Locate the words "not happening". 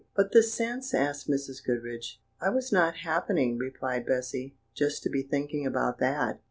2.71-3.59